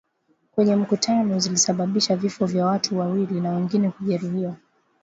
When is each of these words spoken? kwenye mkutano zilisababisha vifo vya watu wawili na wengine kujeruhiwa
kwenye 0.51 0.75
mkutano 0.75 1.39
zilisababisha 1.39 2.15
vifo 2.15 2.45
vya 2.45 2.65
watu 2.65 2.99
wawili 2.99 3.41
na 3.41 3.51
wengine 3.51 3.89
kujeruhiwa 3.91 4.55